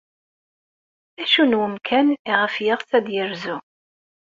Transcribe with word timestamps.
D 1.15 1.17
acu 1.23 1.43
n 1.45 1.57
umkan 1.65 2.07
ayɣef 2.31 2.55
yeɣs 2.65 2.89
ad 2.97 3.05
yerzu? 3.15 3.57